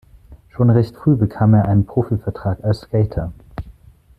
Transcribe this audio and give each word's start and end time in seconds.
Schon 0.49 0.71
recht 0.71 0.95
früh 0.97 1.15
bekam 1.15 1.53
er 1.53 1.65
einen 1.65 1.85
Profivertrag 1.85 2.63
als 2.63 2.81
Skater. 2.81 3.31